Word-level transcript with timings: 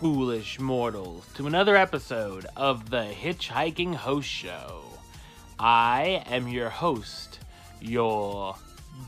foolish 0.00 0.60
mortals, 0.60 1.26
to 1.34 1.48
another 1.48 1.74
episode 1.74 2.46
of 2.56 2.88
the 2.88 3.02
Hitchhiking 3.02 3.96
Hosts 3.96 4.30
Show. 4.30 4.84
I 5.58 6.22
am 6.26 6.46
your 6.46 6.68
host, 6.68 7.40
your 7.80 8.54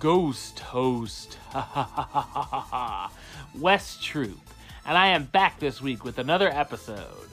ghost 0.01 0.59
host, 0.59 1.39
Wes 3.55 3.99
Troop, 4.03 4.41
and 4.85 4.99
I 4.99 5.09
am 5.09 5.27
back 5.27 5.61
this 5.61 5.81
week 5.81 6.05
with 6.05 6.19
another 6.19 6.49
episode. 6.49 7.29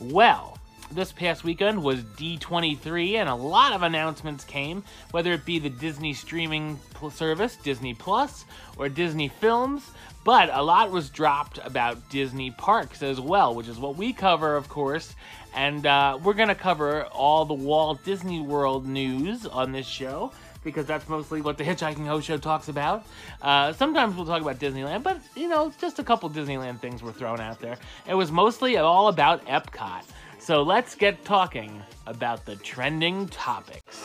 Well, 0.00 0.56
this 0.94 1.12
past 1.12 1.44
weekend 1.44 1.82
was 1.82 2.02
D23, 2.02 3.14
and 3.14 3.28
a 3.28 3.34
lot 3.34 3.72
of 3.72 3.82
announcements 3.82 4.44
came, 4.44 4.84
whether 5.10 5.32
it 5.32 5.44
be 5.44 5.58
the 5.58 5.70
Disney 5.70 6.14
streaming 6.14 6.78
service, 7.12 7.56
Disney 7.56 7.94
Plus, 7.94 8.44
or 8.76 8.88
Disney 8.88 9.28
Films. 9.28 9.90
But 10.24 10.50
a 10.52 10.62
lot 10.62 10.90
was 10.90 11.10
dropped 11.10 11.58
about 11.64 12.08
Disney 12.08 12.52
parks 12.52 13.02
as 13.02 13.20
well, 13.20 13.54
which 13.54 13.68
is 13.68 13.78
what 13.78 13.96
we 13.96 14.12
cover, 14.12 14.56
of 14.56 14.68
course. 14.68 15.14
And 15.54 15.84
uh, 15.86 16.18
we're 16.22 16.34
going 16.34 16.48
to 16.48 16.54
cover 16.54 17.04
all 17.06 17.44
the 17.44 17.54
Walt 17.54 18.04
Disney 18.04 18.40
World 18.40 18.86
news 18.86 19.46
on 19.46 19.72
this 19.72 19.86
show 19.86 20.32
because 20.64 20.86
that's 20.86 21.08
mostly 21.08 21.40
what 21.40 21.58
the 21.58 21.64
Hitchhiking 21.64 22.06
Hosts 22.06 22.26
Show 22.26 22.38
talks 22.38 22.68
about. 22.68 23.04
Uh, 23.40 23.72
sometimes 23.72 24.14
we'll 24.14 24.26
talk 24.26 24.40
about 24.40 24.58
Disneyland, 24.58 25.02
but 25.02 25.20
you 25.34 25.48
know, 25.48 25.72
just 25.80 25.98
a 25.98 26.04
couple 26.04 26.30
Disneyland 26.30 26.80
things 26.80 27.02
were 27.02 27.12
thrown 27.12 27.40
out 27.40 27.60
there. 27.60 27.78
It 28.06 28.14
was 28.14 28.30
mostly 28.30 28.76
all 28.76 29.08
about 29.08 29.44
Epcot. 29.46 30.04
So 30.42 30.62
let's 30.64 30.96
get 30.96 31.24
talking 31.24 31.80
about 32.04 32.44
the 32.46 32.56
trending 32.56 33.28
topics. 33.28 34.04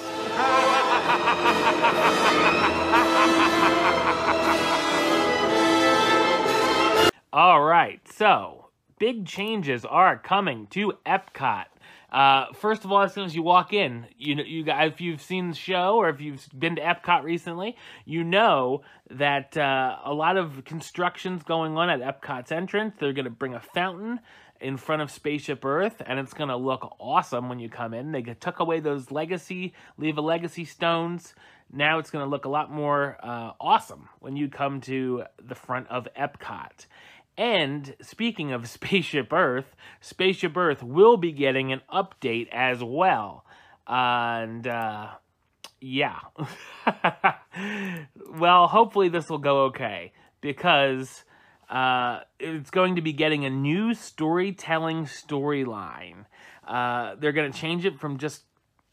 All 7.34 7.64
right, 7.64 8.00
so 8.08 8.70
big 9.00 9.26
changes 9.26 9.84
are 9.84 10.16
coming 10.16 10.68
to 10.68 10.94
Epcot. 11.08 11.66
Uh, 12.12 12.46
first 12.54 12.86
of 12.86 12.92
all, 12.92 13.02
as 13.02 13.14
soon 13.14 13.26
as 13.26 13.36
you 13.36 13.42
walk 13.42 13.74
in, 13.74 14.06
you 14.18 14.36
know, 14.36 14.44
you 14.44 14.64
guys, 14.64 14.92
if 14.94 15.02
you've 15.02 15.22
seen 15.22 15.50
the 15.50 15.56
show 15.56 15.98
or 15.98 16.08
if 16.08 16.22
you've 16.22 16.48
been 16.58 16.76
to 16.76 16.82
Epcot 16.82 17.24
recently, 17.24 17.76
you 18.06 18.24
know 18.24 18.82
that 19.10 19.58
uh, 19.58 19.98
a 20.06 20.14
lot 20.14 20.38
of 20.38 20.64
construction's 20.66 21.44
going 21.44 21.76
on 21.78 21.90
at 21.90 22.00
Epcot's 22.00 22.52
entrance. 22.52 22.96
They're 22.98 23.12
going 23.12 23.26
to 23.26 23.32
bring 23.32 23.56
a 23.56 23.60
fountain 23.60 24.20
in 24.62 24.78
front 24.78 25.02
of 25.02 25.12
Spaceship 25.12 25.64
Earth, 25.64 26.02
and 26.06 26.20
it's 26.20 26.34
going 26.34 26.50
to 26.50 26.56
look 26.56 26.96
awesome 27.00 27.50
when 27.50 27.60
you 27.60 27.70
come 27.70 27.94
in. 27.94 28.12
They 28.12 28.22
took 28.22 28.60
away 28.60 28.80
those 28.80 29.12
legacy, 29.12 29.74
leave 29.98 30.18
a 30.18 30.22
legacy 30.22 30.66
stones. 30.66 31.34
Now 31.72 32.00
it's 32.00 32.12
going 32.12 32.24
to 32.24 32.30
look 32.30 32.46
a 32.46 32.50
lot 32.50 32.72
more 32.72 33.18
uh, 33.22 33.52
awesome 33.60 34.10
when 34.20 34.36
you 34.36 34.50
come 34.50 34.82
to 34.82 35.24
the 35.44 35.56
front 35.56 35.88
of 35.90 36.08
Epcot. 36.18 36.86
And 37.38 37.96
speaking 38.02 38.52
of 38.52 38.68
Spaceship 38.70 39.32
Earth, 39.32 39.76
Spaceship 40.02 40.56
Earth 40.58 40.82
will 40.82 41.18
be 41.18 41.32
getting 41.32 41.72
an 41.72 41.82
update 41.94 42.48
as 42.52 42.84
well. 42.84 43.46
and 43.88 44.68
uh, 44.68 45.10
yeah. 45.80 46.20
well, 48.32 48.68
hopefully 48.68 49.10
this 49.10 49.30
will 49.30 49.38
go 49.38 49.66
okay 49.66 50.12
because 50.42 51.24
uh, 51.70 52.22
it's 52.40 52.70
going 52.70 52.96
to 52.96 53.02
be 53.02 53.14
getting 53.14 53.46
a 53.46 53.50
new 53.50 53.94
storytelling 53.94 55.06
storyline. 55.06 56.26
Uh, 56.66 57.16
they're 57.20 57.32
going 57.32 57.52
to 57.52 57.58
change 57.58 57.86
it 57.86 58.00
from 58.00 58.18
just 58.18 58.44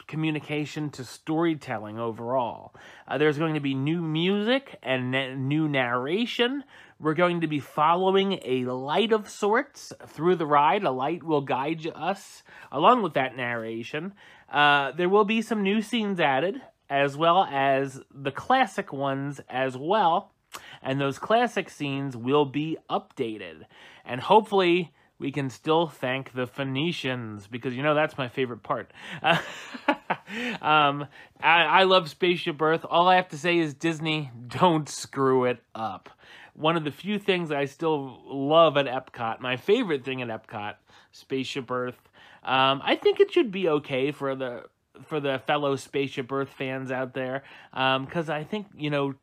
communication 0.06 0.90
to 0.90 1.04
storytelling 1.04 1.98
overall. 1.98 2.74
Uh, 3.08 3.18
there's 3.18 3.38
going 3.38 3.54
to 3.54 3.60
be 3.60 3.74
new 3.74 4.02
music 4.02 4.78
and 4.82 5.10
na- 5.10 5.34
new 5.34 5.68
narration. 5.68 6.64
We're 7.00 7.14
going 7.14 7.40
to 7.40 7.46
be 7.46 7.60
following 7.60 8.38
a 8.44 8.64
light 8.66 9.12
of 9.12 9.28
sorts 9.28 9.92
through 10.06 10.36
the 10.36 10.46
ride. 10.46 10.84
A 10.84 10.90
light 10.90 11.22
will 11.22 11.40
guide 11.40 11.90
us 11.94 12.42
along 12.70 13.02
with 13.02 13.14
that 13.14 13.36
narration. 13.36 14.14
Uh, 14.52 14.92
there 14.92 15.08
will 15.08 15.24
be 15.24 15.42
some 15.42 15.62
new 15.62 15.80
scenes 15.82 16.20
added, 16.20 16.60
as 16.88 17.16
well 17.16 17.44
as 17.44 18.00
the 18.14 18.30
classic 18.30 18.92
ones 18.92 19.40
as 19.48 19.76
well. 19.76 20.33
And 20.82 21.00
those 21.00 21.18
classic 21.18 21.70
scenes 21.70 22.16
will 22.16 22.44
be 22.44 22.76
updated. 22.90 23.64
And 24.04 24.20
hopefully, 24.20 24.92
we 25.18 25.30
can 25.30 25.48
still 25.48 25.86
thank 25.86 26.32
the 26.32 26.46
Phoenicians 26.46 27.46
because 27.46 27.74
you 27.74 27.82
know 27.82 27.94
that's 27.94 28.18
my 28.18 28.28
favorite 28.28 28.62
part. 28.62 28.92
um, 29.22 31.06
I, 31.40 31.64
I 31.64 31.82
love 31.84 32.10
Spaceship 32.10 32.60
Earth. 32.60 32.84
All 32.88 33.08
I 33.08 33.16
have 33.16 33.28
to 33.28 33.38
say 33.38 33.58
is 33.58 33.74
Disney, 33.74 34.30
don't 34.48 34.88
screw 34.88 35.44
it 35.44 35.62
up. 35.74 36.10
One 36.54 36.76
of 36.76 36.84
the 36.84 36.90
few 36.90 37.18
things 37.18 37.50
I 37.50 37.64
still 37.64 38.20
love 38.26 38.76
at 38.76 38.86
Epcot, 38.86 39.40
my 39.40 39.56
favorite 39.56 40.04
thing 40.04 40.22
at 40.22 40.28
Epcot, 40.28 40.74
Spaceship 41.10 41.70
Earth. 41.70 41.98
Um, 42.44 42.80
I 42.84 42.96
think 42.96 43.20
it 43.20 43.32
should 43.32 43.50
be 43.50 43.68
okay 43.68 44.12
for 44.12 44.34
the 44.34 44.64
for 45.06 45.18
the 45.18 45.40
fellow 45.46 45.74
Spaceship 45.74 46.30
Earth 46.30 46.50
fans 46.50 46.92
out 46.92 47.14
there, 47.14 47.42
because 47.72 48.28
um, 48.28 48.34
I 48.34 48.44
think 48.44 48.66
you 48.76 48.90
know 48.90 49.14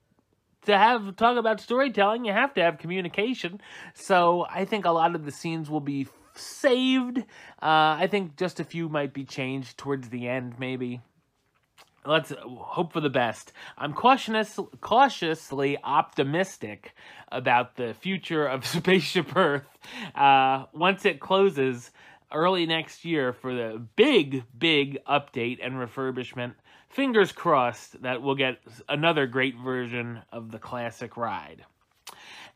to 0.66 0.78
have 0.78 1.16
talk 1.16 1.38
about 1.38 1.60
storytelling, 1.60 2.26
you 2.26 2.34
have 2.34 2.54
to 2.56 2.62
have 2.62 2.78
communication. 2.78 3.62
So 3.94 4.46
I 4.50 4.66
think 4.66 4.86
a 4.86 4.92
lot 4.92 5.16
of 5.16 5.26
the 5.26 5.32
scenes 5.32 5.70
will 5.70 5.82
be 5.82 6.08
saved. 6.36 7.20
Uh, 7.20 7.24
I 8.00 8.08
think 8.10 8.38
just 8.38 8.60
a 8.60 8.64
few 8.64 8.90
might 8.90 9.14
be 9.14 9.26
changed 9.26 9.78
towards 9.78 10.10
the 10.10 10.28
end, 10.28 10.56
maybe. 10.60 11.02
Let's 12.04 12.34
hope 12.42 12.94
for 12.94 13.02
the 13.02 13.12
best. 13.12 13.54
I'm 13.78 13.94
cautious, 13.94 14.60
cautiously 14.80 15.78
optimistic 15.84 16.96
about 17.32 17.76
the 17.76 17.94
future 17.94 18.46
of 18.46 18.66
Spaceship 18.66 19.36
Earth. 19.36 19.68
Uh, 20.16 20.66
once 20.74 21.06
it 21.06 21.20
closes 21.20 21.92
early 22.32 22.66
next 22.66 23.06
year 23.06 23.34
for 23.34 23.54
the 23.54 23.86
big, 23.96 24.44
big 24.58 25.04
update 25.06 25.60
and 25.62 25.76
refurbishment 25.76 26.54
fingers 26.92 27.32
crossed 27.32 28.02
that 28.02 28.22
we'll 28.22 28.36
get 28.36 28.60
another 28.88 29.28
great 29.28 29.56
version 29.58 30.22
of 30.32 30.52
the 30.52 30.60
classic 30.60 31.18
ride. 31.18 31.66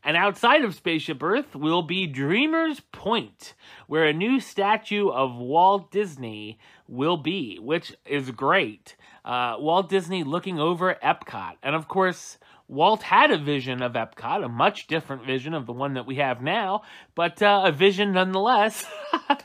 And 0.04 0.16
outside 0.16 0.64
of 0.64 0.74
Spaceship 0.74 1.22
Earth 1.22 1.56
will 1.56 1.82
be 1.82 2.06
Dreamer's 2.06 2.80
Point, 2.92 3.54
where 3.88 4.04
a 4.04 4.12
new 4.12 4.38
statue 4.38 5.08
of 5.08 5.34
Walt 5.34 5.90
Disney 5.90 6.58
will 6.86 7.16
be, 7.16 7.58
which 7.58 7.92
is 8.04 8.30
great. 8.30 8.94
Uh, 9.24 9.56
Walt 9.58 9.88
Disney 9.88 10.22
looking 10.22 10.60
over 10.60 10.94
Epcot. 11.02 11.54
And 11.62 11.74
of 11.74 11.88
course, 11.88 12.38
Walt 12.68 13.02
had 13.02 13.32
a 13.32 13.38
vision 13.38 13.82
of 13.82 13.94
Epcot, 13.94 14.44
a 14.44 14.48
much 14.48 14.86
different 14.86 15.24
vision 15.24 15.54
of 15.54 15.66
the 15.66 15.72
one 15.72 15.94
that 15.94 16.06
we 16.06 16.16
have 16.16 16.40
now, 16.42 16.82
but 17.14 17.42
uh, 17.42 17.62
a 17.64 17.72
vision 17.72 18.12
nonetheless. 18.12 18.84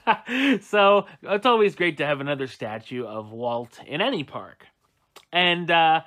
so 0.61 1.05
it's 1.23 1.45
always 1.45 1.75
great 1.75 1.97
to 1.97 2.05
have 2.05 2.21
another 2.21 2.47
statue 2.47 3.05
of 3.05 3.31
Walt 3.31 3.79
in 3.87 4.01
any 4.01 4.23
park. 4.23 4.67
And 5.31 5.69
uh, 5.71 6.01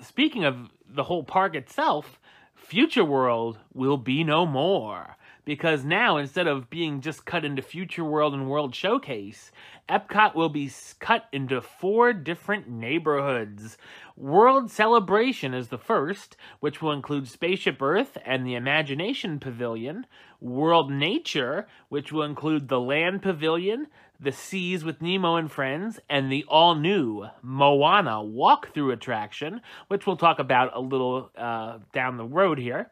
speaking 0.00 0.44
of 0.44 0.70
the 0.88 1.04
whole 1.04 1.24
park 1.24 1.54
itself, 1.54 2.18
Future 2.54 3.04
World 3.04 3.58
will 3.72 3.96
be 3.96 4.24
no 4.24 4.46
more. 4.46 5.16
Because 5.46 5.84
now, 5.84 6.16
instead 6.16 6.48
of 6.48 6.68
being 6.68 7.00
just 7.00 7.24
cut 7.24 7.44
into 7.44 7.62
Future 7.62 8.04
World 8.04 8.34
and 8.34 8.50
World 8.50 8.74
Showcase, 8.74 9.52
Epcot 9.88 10.34
will 10.34 10.48
be 10.48 10.68
cut 10.98 11.26
into 11.32 11.60
four 11.60 12.12
different 12.12 12.68
neighborhoods. 12.68 13.78
World 14.16 14.72
Celebration 14.72 15.54
is 15.54 15.68
the 15.68 15.78
first, 15.78 16.36
which 16.58 16.82
will 16.82 16.90
include 16.90 17.28
Spaceship 17.28 17.80
Earth 17.80 18.18
and 18.26 18.44
the 18.44 18.56
Imagination 18.56 19.38
Pavilion. 19.38 20.04
World 20.40 20.90
Nature, 20.90 21.68
which 21.90 22.10
will 22.10 22.24
include 22.24 22.66
the 22.66 22.80
Land 22.80 23.22
Pavilion, 23.22 23.86
the 24.18 24.32
Seas 24.32 24.82
with 24.82 25.00
Nemo 25.00 25.36
and 25.36 25.50
Friends, 25.50 26.00
and 26.10 26.30
the 26.30 26.44
all 26.48 26.74
new 26.74 27.28
Moana 27.40 28.16
walkthrough 28.16 28.92
attraction, 28.92 29.60
which 29.86 30.08
we'll 30.08 30.16
talk 30.16 30.40
about 30.40 30.74
a 30.74 30.80
little 30.80 31.30
uh, 31.38 31.78
down 31.92 32.16
the 32.16 32.24
road 32.24 32.58
here. 32.58 32.90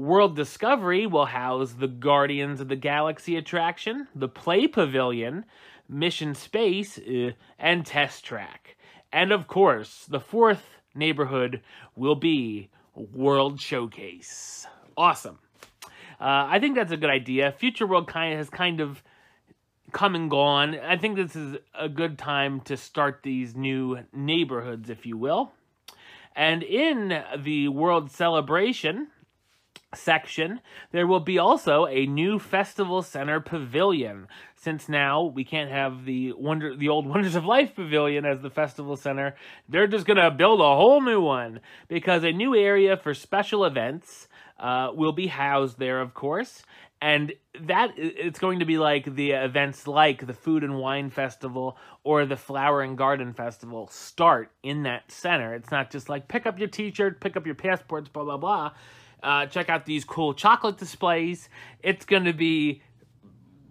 World 0.00 0.34
Discovery 0.34 1.06
will 1.06 1.26
house 1.26 1.74
the 1.74 1.86
Guardians 1.86 2.62
of 2.62 2.68
the 2.68 2.74
Galaxy 2.76 3.36
attraction, 3.36 4.08
the 4.14 4.28
Play 4.28 4.66
Pavilion, 4.66 5.44
Mission 5.90 6.34
Space, 6.34 6.96
uh, 6.96 7.32
and 7.58 7.84
Test 7.84 8.24
Track. 8.24 8.78
And 9.12 9.30
of 9.30 9.46
course, 9.46 10.06
the 10.08 10.18
fourth 10.18 10.64
neighborhood 10.94 11.60
will 11.96 12.14
be 12.14 12.70
World 12.94 13.60
Showcase. 13.60 14.66
Awesome. 14.96 15.38
Uh, 16.18 16.48
I 16.48 16.60
think 16.60 16.76
that's 16.76 16.92
a 16.92 16.96
good 16.96 17.10
idea. 17.10 17.52
Future 17.52 17.86
World 17.86 18.08
kind 18.08 18.32
of 18.32 18.38
has 18.38 18.48
kind 18.48 18.80
of 18.80 19.02
come 19.92 20.14
and 20.14 20.30
gone. 20.30 20.78
I 20.78 20.96
think 20.96 21.16
this 21.16 21.36
is 21.36 21.58
a 21.78 21.90
good 21.90 22.16
time 22.16 22.62
to 22.62 22.78
start 22.78 23.20
these 23.22 23.54
new 23.54 23.98
neighborhoods, 24.14 24.88
if 24.88 25.04
you 25.04 25.18
will. 25.18 25.52
And 26.34 26.62
in 26.62 27.22
the 27.36 27.68
World 27.68 28.10
Celebration, 28.10 29.08
section, 29.94 30.60
there 30.92 31.06
will 31.06 31.20
be 31.20 31.38
also 31.38 31.86
a 31.86 32.06
new 32.06 32.38
Festival 32.38 33.02
Center 33.02 33.40
pavilion. 33.40 34.28
Since 34.54 34.88
now 34.88 35.24
we 35.24 35.44
can't 35.44 35.70
have 35.70 36.04
the 36.04 36.32
wonder 36.32 36.76
the 36.76 36.88
old 36.88 37.06
Wonders 37.08 37.34
of 37.34 37.44
Life 37.44 37.74
pavilion 37.74 38.24
as 38.24 38.40
the 38.40 38.50
Festival 38.50 38.96
Center, 38.96 39.34
they're 39.68 39.86
just 39.86 40.06
gonna 40.06 40.30
build 40.30 40.60
a 40.60 40.64
whole 40.64 41.00
new 41.00 41.20
one 41.20 41.60
because 41.88 42.24
a 42.24 42.32
new 42.32 42.54
area 42.54 42.96
for 42.96 43.14
special 43.14 43.64
events 43.64 44.28
uh, 44.58 44.90
will 44.94 45.12
be 45.12 45.26
housed 45.26 45.78
there, 45.78 46.00
of 46.00 46.14
course. 46.14 46.62
And 47.02 47.32
that 47.58 47.94
it's 47.96 48.38
going 48.38 48.58
to 48.58 48.66
be 48.66 48.76
like 48.76 49.14
the 49.14 49.30
events 49.30 49.86
like 49.86 50.26
the 50.26 50.34
Food 50.34 50.62
and 50.62 50.78
Wine 50.78 51.08
Festival 51.08 51.78
or 52.04 52.26
the 52.26 52.36
Flower 52.36 52.82
and 52.82 52.96
Garden 52.96 53.32
Festival 53.32 53.88
start 53.88 54.50
in 54.62 54.82
that 54.82 55.10
center. 55.10 55.54
It's 55.54 55.70
not 55.70 55.90
just 55.90 56.10
like 56.10 56.28
pick 56.28 56.44
up 56.44 56.58
your 56.58 56.68
t-shirt, 56.68 57.22
pick 57.22 57.38
up 57.38 57.46
your 57.46 57.54
passports, 57.54 58.10
blah 58.10 58.24
blah 58.24 58.36
blah 58.36 58.72
uh, 59.22 59.46
check 59.46 59.68
out 59.68 59.86
these 59.86 60.04
cool 60.04 60.34
chocolate 60.34 60.78
displays. 60.78 61.48
It's 61.82 62.04
going 62.04 62.24
to 62.24 62.32
be, 62.32 62.82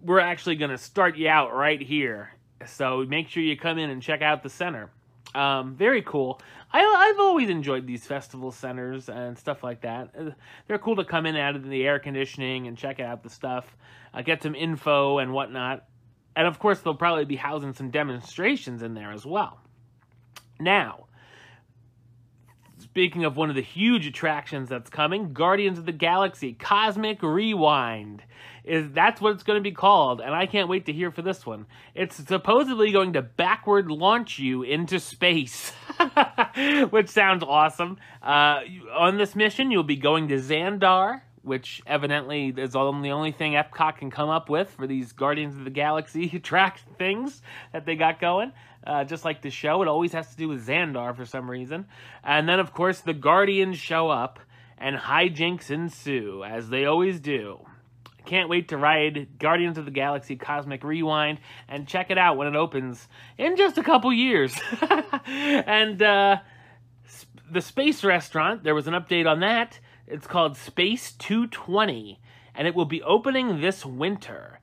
we're 0.02 0.20
actually 0.20 0.56
going 0.56 0.70
to 0.70 0.78
start 0.78 1.16
you 1.16 1.28
out 1.28 1.54
right 1.54 1.80
here. 1.80 2.32
So 2.66 3.04
make 3.08 3.28
sure 3.28 3.42
you 3.42 3.56
come 3.56 3.78
in 3.78 3.90
and 3.90 4.02
check 4.02 4.22
out 4.22 4.42
the 4.42 4.50
center. 4.50 4.90
Um, 5.34 5.74
very 5.76 6.02
cool. 6.02 6.40
I, 6.72 6.80
have 6.80 7.20
always 7.20 7.48
enjoyed 7.48 7.86
these 7.86 8.04
festival 8.04 8.50
centers 8.52 9.08
and 9.08 9.38
stuff 9.38 9.62
like 9.62 9.80
that. 9.82 10.10
Uh, 10.18 10.30
they're 10.66 10.78
cool 10.78 10.96
to 10.96 11.04
come 11.04 11.26
in 11.26 11.36
out 11.36 11.56
of 11.56 11.68
the 11.68 11.86
air 11.86 11.98
conditioning 11.98 12.66
and 12.66 12.76
check 12.76 13.00
out 13.00 13.22
the 13.22 13.30
stuff, 13.30 13.76
uh, 14.14 14.22
get 14.22 14.42
some 14.42 14.54
info 14.54 15.18
and 15.18 15.32
whatnot. 15.32 15.84
And 16.36 16.46
of 16.46 16.58
course, 16.58 16.80
they'll 16.80 16.94
probably 16.94 17.24
be 17.24 17.36
housing 17.36 17.74
some 17.74 17.90
demonstrations 17.90 18.82
in 18.82 18.94
there 18.94 19.12
as 19.12 19.26
well. 19.26 19.60
Now, 20.58 21.06
Speaking 22.90 23.24
of 23.24 23.36
one 23.36 23.50
of 23.50 23.54
the 23.54 23.62
huge 23.62 24.08
attractions 24.08 24.68
that's 24.68 24.90
coming, 24.90 25.32
Guardians 25.32 25.78
of 25.78 25.86
the 25.86 25.92
Galaxy 25.92 26.54
Cosmic 26.54 27.22
Rewind 27.22 28.24
is 28.64 28.90
that's 28.90 29.20
what 29.20 29.32
it's 29.32 29.44
going 29.44 29.58
to 29.58 29.62
be 29.62 29.70
called, 29.70 30.20
and 30.20 30.34
I 30.34 30.46
can't 30.46 30.68
wait 30.68 30.86
to 30.86 30.92
hear 30.92 31.12
for 31.12 31.22
this 31.22 31.46
one. 31.46 31.66
It's 31.94 32.16
supposedly 32.16 32.90
going 32.90 33.12
to 33.12 33.22
backward 33.22 33.92
launch 33.92 34.40
you 34.40 34.64
into 34.64 34.98
space, 34.98 35.70
which 36.90 37.08
sounds 37.08 37.44
awesome. 37.44 37.98
Uh, 38.20 38.62
on 38.92 39.18
this 39.18 39.36
mission, 39.36 39.70
you'll 39.70 39.84
be 39.84 39.94
going 39.94 40.26
to 40.26 40.38
Xandar, 40.38 41.20
which 41.42 41.82
evidently 41.86 42.52
is 42.56 42.72
the 42.72 42.78
only 42.78 43.32
thing 43.32 43.52
Epcot 43.52 43.96
can 43.96 44.10
come 44.10 44.28
up 44.28 44.48
with 44.48 44.70
for 44.70 44.86
these 44.86 45.12
Guardians 45.12 45.56
of 45.56 45.64
the 45.64 45.70
Galaxy 45.70 46.28
track 46.42 46.80
things 46.98 47.42
that 47.72 47.86
they 47.86 47.96
got 47.96 48.20
going. 48.20 48.52
Uh, 48.86 49.04
just 49.04 49.24
like 49.24 49.42
the 49.42 49.50
show, 49.50 49.82
it 49.82 49.88
always 49.88 50.12
has 50.12 50.30
to 50.30 50.36
do 50.36 50.48
with 50.48 50.66
Xandar 50.66 51.14
for 51.14 51.26
some 51.26 51.50
reason. 51.50 51.86
And 52.24 52.48
then, 52.48 52.60
of 52.60 52.72
course, 52.72 53.00
the 53.00 53.12
Guardians 53.12 53.76
show 53.76 54.08
up 54.08 54.40
and 54.78 54.96
hijinks 54.96 55.70
ensue, 55.70 56.42
as 56.42 56.70
they 56.70 56.86
always 56.86 57.20
do. 57.20 57.60
Can't 58.24 58.48
wait 58.48 58.68
to 58.68 58.76
ride 58.76 59.38
Guardians 59.38 59.76
of 59.76 59.84
the 59.84 59.90
Galaxy 59.90 60.36
Cosmic 60.36 60.84
Rewind 60.84 61.40
and 61.68 61.86
check 61.86 62.10
it 62.10 62.18
out 62.18 62.36
when 62.36 62.48
it 62.48 62.56
opens 62.56 63.06
in 63.36 63.56
just 63.56 63.76
a 63.76 63.82
couple 63.82 64.12
years. 64.12 64.54
and 65.26 66.00
uh, 66.02 66.38
the 67.50 67.60
Space 67.60 68.04
Restaurant, 68.04 68.62
there 68.62 68.74
was 68.74 68.86
an 68.86 68.94
update 68.94 69.26
on 69.26 69.40
that. 69.40 69.78
It's 70.06 70.26
called 70.26 70.56
Space 70.56 71.12
220, 71.12 72.20
and 72.54 72.66
it 72.66 72.74
will 72.74 72.84
be 72.84 73.02
opening 73.02 73.60
this 73.60 73.84
winter. 73.84 74.60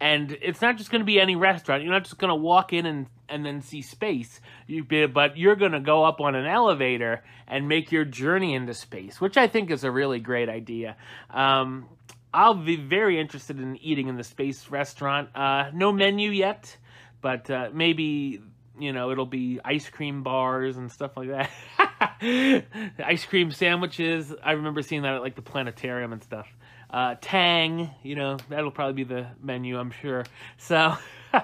And 0.00 0.36
it's 0.40 0.62
not 0.62 0.78
just 0.78 0.90
going 0.90 1.00
to 1.00 1.06
be 1.06 1.20
any 1.20 1.36
restaurant. 1.36 1.82
You're 1.82 1.92
not 1.92 2.04
just 2.04 2.18
going 2.18 2.30
to 2.30 2.34
walk 2.34 2.72
in 2.72 2.86
and, 2.86 3.06
and 3.28 3.44
then 3.44 3.60
see 3.60 3.82
space. 3.82 4.40
You 4.66 4.84
but 5.08 5.36
you're 5.36 5.56
going 5.56 5.72
to 5.72 5.80
go 5.80 6.04
up 6.04 6.20
on 6.20 6.34
an 6.34 6.46
elevator 6.46 7.22
and 7.46 7.68
make 7.68 7.92
your 7.92 8.06
journey 8.06 8.54
into 8.54 8.72
space, 8.72 9.20
which 9.20 9.36
I 9.36 9.46
think 9.46 9.70
is 9.70 9.84
a 9.84 9.90
really 9.90 10.18
great 10.18 10.48
idea. 10.48 10.96
Um, 11.28 11.86
I'll 12.32 12.54
be 12.54 12.76
very 12.76 13.20
interested 13.20 13.58
in 13.58 13.76
eating 13.76 14.08
in 14.08 14.16
the 14.16 14.24
space 14.24 14.68
restaurant. 14.68 15.34
Uh, 15.34 15.70
no 15.74 15.92
menu 15.92 16.30
yet, 16.30 16.76
but 17.20 17.50
uh, 17.50 17.70
maybe 17.72 18.40
you 18.78 18.92
know 18.92 19.10
it'll 19.10 19.26
be 19.26 19.60
ice 19.64 19.88
cream 19.88 20.22
bars 20.22 20.76
and 20.76 20.90
stuff 20.90 21.16
like 21.16 21.28
that. 21.28 21.50
ice 23.04 23.24
cream 23.24 23.50
sandwiches. 23.50 24.32
I 24.42 24.52
remember 24.52 24.82
seeing 24.82 25.02
that 25.02 25.14
at 25.14 25.22
like 25.22 25.36
the 25.36 25.42
planetarium 25.42 26.12
and 26.12 26.22
stuff. 26.22 26.46
Uh, 26.90 27.14
Tang, 27.20 27.90
you 28.02 28.16
know, 28.16 28.36
that'll 28.48 28.72
probably 28.72 29.04
be 29.04 29.14
the 29.14 29.28
menu, 29.40 29.78
I'm 29.78 29.92
sure. 29.92 30.24
So, 30.58 30.76
all 31.32 31.40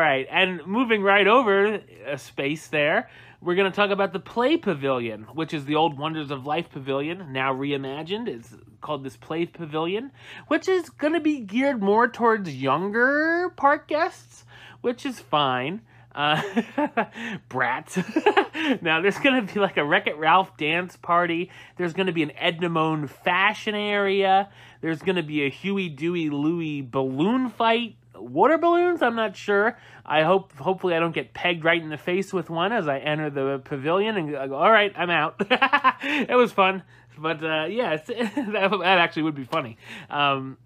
right, 0.00 0.26
and 0.28 0.66
moving 0.66 1.02
right 1.02 1.26
over 1.26 1.80
a 2.06 2.18
space 2.18 2.66
there, 2.66 3.08
we're 3.40 3.54
going 3.54 3.70
to 3.70 3.74
talk 3.74 3.90
about 3.90 4.12
the 4.12 4.20
Play 4.20 4.56
Pavilion, 4.56 5.22
which 5.34 5.54
is 5.54 5.64
the 5.64 5.76
old 5.76 5.98
Wonders 5.98 6.30
of 6.30 6.46
Life 6.46 6.70
Pavilion, 6.70 7.32
now 7.32 7.54
reimagined. 7.54 8.28
It's 8.28 8.54
called 8.80 9.04
this 9.04 9.16
Play 9.16 9.46
Pavilion, 9.46 10.10
which 10.48 10.68
is 10.68 10.90
going 10.90 11.12
to 11.12 11.20
be 11.20 11.40
geared 11.40 11.80
more 11.80 12.08
towards 12.08 12.54
younger 12.54 13.52
park 13.56 13.88
guests, 13.88 14.44
which 14.80 15.06
is 15.06 15.20
fine. 15.20 15.82
Uh, 16.14 16.40
brats. 17.48 17.96
now, 18.82 19.00
there's 19.00 19.18
to 19.46 19.54
be 19.54 19.60
like 19.60 19.76
a 19.76 19.84
Wreck 19.84 20.06
It 20.06 20.16
Ralph 20.16 20.56
dance 20.56 20.96
party. 20.96 21.50
There's 21.76 21.94
to 22.06 22.12
be 22.12 22.22
an 22.22 22.32
Edna 22.32 22.68
fashion 23.08 23.74
area. 23.74 24.50
There's 24.80 25.00
to 25.16 25.22
be 25.22 25.44
a 25.44 25.50
Huey, 25.50 25.88
Dewey, 25.88 26.30
Louie 26.30 26.82
balloon 26.82 27.48
fight. 27.50 27.96
Water 28.14 28.58
balloons? 28.58 29.02
I'm 29.02 29.16
not 29.16 29.36
sure. 29.36 29.78
I 30.04 30.22
hope, 30.22 30.52
hopefully, 30.52 30.94
I 30.94 31.00
don't 31.00 31.14
get 31.14 31.32
pegged 31.32 31.64
right 31.64 31.80
in 31.80 31.88
the 31.88 31.96
face 31.96 32.32
with 32.32 32.50
one 32.50 32.72
as 32.72 32.88
I 32.88 32.98
enter 32.98 33.30
the 33.30 33.60
pavilion 33.64 34.16
and 34.16 34.36
I 34.36 34.46
go, 34.48 34.56
all 34.56 34.70
right, 34.70 34.92
I'm 34.96 35.10
out. 35.10 35.36
it 35.50 36.36
was 36.36 36.52
fun. 36.52 36.82
But 37.16 37.42
uh, 37.42 37.66
yeah, 37.66 37.96
that, 37.96 38.70
that 38.70 38.98
actually 38.98 39.22
would 39.22 39.34
be 39.34 39.44
funny. 39.44 39.78
Um, 40.10 40.58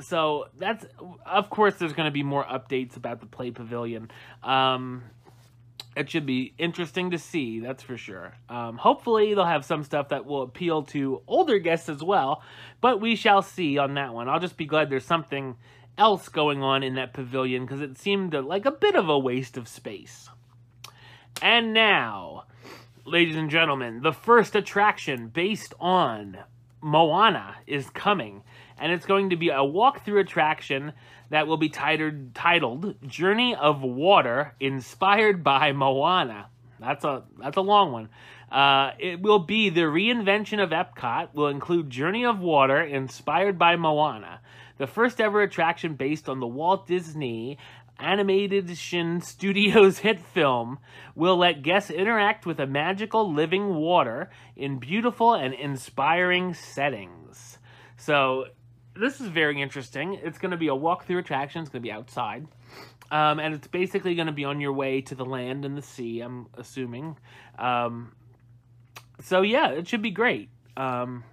so 0.00 0.46
that's 0.58 0.84
of 1.24 1.50
course 1.50 1.74
there's 1.76 1.92
going 1.92 2.06
to 2.06 2.12
be 2.12 2.22
more 2.22 2.44
updates 2.44 2.96
about 2.96 3.20
the 3.20 3.26
play 3.26 3.50
pavilion. 3.50 4.10
Um 4.42 5.04
it 5.96 6.10
should 6.10 6.26
be 6.26 6.52
interesting 6.58 7.12
to 7.12 7.18
see 7.18 7.60
that's 7.60 7.82
for 7.82 7.96
sure. 7.96 8.34
Um, 8.50 8.76
hopefully 8.76 9.32
they'll 9.32 9.46
have 9.46 9.64
some 9.64 9.82
stuff 9.82 10.10
that 10.10 10.26
will 10.26 10.42
appeal 10.42 10.82
to 10.84 11.22
older 11.26 11.58
guests 11.58 11.88
as 11.88 12.02
well 12.02 12.42
but 12.80 13.00
we 13.00 13.16
shall 13.16 13.42
see 13.42 13.78
on 13.78 13.94
that 13.94 14.12
one. 14.12 14.28
I'll 14.28 14.40
just 14.40 14.58
be 14.58 14.66
glad 14.66 14.90
there's 14.90 15.04
something 15.04 15.56
else 15.96 16.28
going 16.28 16.62
on 16.62 16.82
in 16.82 16.96
that 16.96 17.14
pavilion 17.14 17.64
because 17.64 17.80
it 17.80 17.96
seemed 17.96 18.34
like 18.34 18.66
a 18.66 18.70
bit 18.70 18.94
of 18.94 19.08
a 19.08 19.18
waste 19.18 19.56
of 19.56 19.66
space. 19.66 20.28
And 21.40 21.72
now 21.72 22.44
ladies 23.06 23.36
and 23.36 23.48
gentlemen 23.48 24.02
the 24.02 24.12
first 24.12 24.56
attraction 24.56 25.28
based 25.28 25.72
on 25.78 26.36
moana 26.80 27.56
is 27.66 27.88
coming 27.90 28.42
and 28.78 28.92
it's 28.92 29.06
going 29.06 29.30
to 29.30 29.36
be 29.36 29.48
a 29.48 29.56
walkthrough 29.56 30.20
attraction 30.20 30.92
that 31.30 31.46
will 31.46 31.56
be 31.56 31.68
titled, 31.68 32.34
titled 32.34 32.96
Journey 33.06 33.54
of 33.54 33.82
Water, 33.82 34.54
inspired 34.60 35.42
by 35.42 35.72
Moana. 35.72 36.48
That's 36.78 37.04
a 37.04 37.24
that's 37.38 37.56
a 37.56 37.62
long 37.62 37.92
one. 37.92 38.08
Uh, 38.50 38.92
it 38.98 39.20
will 39.20 39.40
be 39.40 39.70
the 39.70 39.82
reinvention 39.82 40.62
of 40.62 40.70
Epcot. 40.70 41.34
Will 41.34 41.48
include 41.48 41.90
Journey 41.90 42.24
of 42.24 42.38
Water, 42.38 42.80
inspired 42.80 43.58
by 43.58 43.76
Moana, 43.76 44.40
the 44.78 44.86
first 44.86 45.20
ever 45.20 45.42
attraction 45.42 45.94
based 45.94 46.28
on 46.28 46.40
the 46.40 46.46
Walt 46.46 46.86
Disney 46.86 47.58
Animation 47.98 49.22
Studios 49.22 49.98
hit 50.00 50.20
film. 50.20 50.78
Will 51.14 51.36
let 51.36 51.62
guests 51.62 51.90
interact 51.90 52.46
with 52.46 52.60
a 52.60 52.66
magical 52.66 53.32
living 53.32 53.74
water 53.74 54.30
in 54.54 54.78
beautiful 54.78 55.34
and 55.34 55.54
inspiring 55.54 56.52
settings. 56.54 57.58
So 57.96 58.46
this 58.98 59.20
is 59.20 59.28
very 59.28 59.60
interesting. 59.60 60.14
It's 60.14 60.38
going 60.38 60.50
to 60.50 60.56
be 60.56 60.68
a 60.68 60.74
walk-through 60.74 61.18
attraction. 61.18 61.62
It's 61.62 61.70
going 61.70 61.82
to 61.82 61.86
be 61.86 61.92
outside. 61.92 62.46
Um, 63.10 63.38
and 63.38 63.54
it's 63.54 63.68
basically 63.68 64.14
going 64.14 64.26
to 64.26 64.32
be 64.32 64.44
on 64.44 64.60
your 64.60 64.72
way 64.72 65.00
to 65.02 65.14
the 65.14 65.24
land 65.24 65.64
and 65.64 65.76
the 65.76 65.82
sea, 65.82 66.20
I'm 66.20 66.46
assuming. 66.54 67.16
Um, 67.58 68.12
so, 69.20 69.42
yeah, 69.42 69.70
it 69.70 69.86
should 69.88 70.02
be 70.02 70.10
great. 70.10 70.48
Um, 70.76 71.24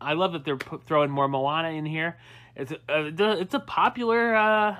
I 0.00 0.12
love 0.14 0.32
that 0.32 0.44
they're 0.44 0.58
throwing 0.86 1.10
more 1.10 1.28
Moana 1.28 1.70
in 1.70 1.84
here. 1.84 2.16
It's 2.54 2.72
a, 2.72 2.78
it's 2.88 3.54
a 3.54 3.60
popular 3.60 4.34
uh, 4.34 4.76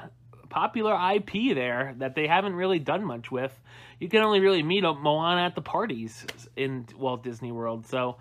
popular 0.48 0.96
IP 1.14 1.54
there 1.54 1.94
that 1.98 2.14
they 2.14 2.26
haven't 2.26 2.54
really 2.54 2.78
done 2.78 3.04
much 3.04 3.30
with. 3.30 3.52
You 4.00 4.08
can 4.08 4.22
only 4.22 4.40
really 4.40 4.62
meet 4.62 4.82
Moana 4.82 5.42
at 5.42 5.54
the 5.54 5.62
parties 5.62 6.24
in 6.56 6.86
Walt 6.96 7.22
Disney 7.22 7.52
World. 7.52 7.86
So, 7.86 8.16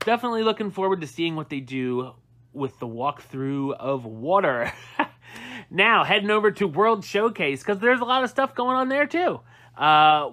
definitely 0.00 0.42
looking 0.42 0.70
forward 0.70 1.00
to 1.00 1.06
seeing 1.06 1.36
what 1.36 1.48
they 1.48 1.60
do 1.60 2.12
with 2.54 2.78
the 2.78 2.86
walkthrough 2.86 3.74
of 3.74 4.04
water. 4.04 4.72
now, 5.70 6.04
heading 6.04 6.30
over 6.30 6.50
to 6.52 6.66
World 6.66 7.04
Showcase, 7.04 7.62
because 7.62 7.80
there's 7.80 8.00
a 8.00 8.04
lot 8.04 8.24
of 8.24 8.30
stuff 8.30 8.54
going 8.54 8.76
on 8.76 8.88
there 8.88 9.06
too. 9.06 9.40
Uh, 9.76 10.30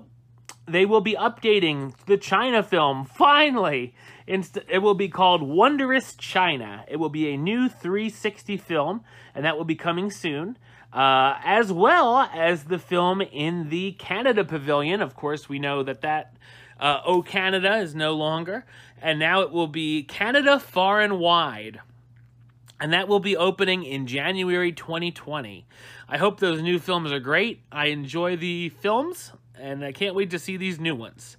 they 0.67 0.85
will 0.85 1.01
be 1.01 1.15
updating 1.15 1.93
the 2.05 2.17
China 2.17 2.61
film, 2.63 3.05
finally. 3.05 3.95
Inst- 4.27 4.59
it 4.69 4.77
will 4.79 4.93
be 4.93 5.09
called 5.09 5.41
Wondrous 5.41 6.15
China. 6.15 6.85
It 6.87 6.97
will 6.97 7.09
be 7.09 7.33
a 7.33 7.37
new 7.37 7.67
360 7.67 8.57
film, 8.57 9.03
and 9.33 9.43
that 9.43 9.57
will 9.57 9.65
be 9.65 9.75
coming 9.75 10.11
soon. 10.11 10.57
Uh, 10.93 11.39
as 11.43 11.71
well 11.71 12.29
as 12.33 12.65
the 12.65 12.77
film 12.77 13.21
in 13.21 13.69
the 13.69 13.93
Canada 13.93 14.43
Pavilion. 14.43 15.01
Of 15.01 15.15
course, 15.15 15.47
we 15.49 15.57
know 15.57 15.83
that 15.83 16.01
that 16.01 16.35
Uh, 16.79 16.99
oh 17.05 17.21
Canada 17.21 17.75
is 17.77 17.93
no 17.93 18.13
longer, 18.13 18.65
and 19.01 19.19
now 19.19 19.41
it 19.41 19.51
will 19.51 19.67
be 19.67 20.01
Canada 20.01 20.59
Far 20.59 20.99
and 20.99 21.19
Wide. 21.19 21.79
And 22.81 22.91
that 22.93 23.07
will 23.07 23.19
be 23.19 23.37
opening 23.37 23.83
in 23.83 24.07
January 24.07 24.71
2020. 24.71 25.67
I 26.09 26.17
hope 26.17 26.39
those 26.39 26.63
new 26.63 26.79
films 26.79 27.11
are 27.11 27.19
great. 27.19 27.61
I 27.71 27.85
enjoy 27.87 28.35
the 28.35 28.69
films, 28.69 29.31
and 29.53 29.85
I 29.85 29.91
can't 29.91 30.15
wait 30.15 30.31
to 30.31 30.39
see 30.39 30.57
these 30.57 30.79
new 30.79 30.95
ones. 30.95 31.37